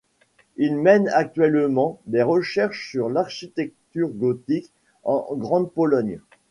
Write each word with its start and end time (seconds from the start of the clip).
Il 0.57 0.77
mène 0.77 1.09
actuellement 1.09 1.99
des 2.07 2.23
recherches 2.23 2.89
sur 2.89 3.07
l'architecture 3.07 4.09
gothique 4.09 4.73
en 5.03 5.35
Grande-Pologne. 5.35 6.19